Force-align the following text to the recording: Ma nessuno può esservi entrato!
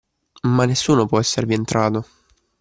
Ma 0.47 0.65
nessuno 0.65 1.05
può 1.05 1.19
esservi 1.19 1.53
entrato! 1.53 2.07